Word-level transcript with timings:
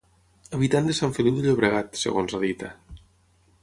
Habitant 0.57 0.89
de 0.89 0.95
Sant 1.01 1.13
Feliu 1.19 1.37
de 1.37 1.45
Llobregat, 1.45 2.01
segons 2.07 2.37
la 2.37 2.43
dita. 2.49 2.75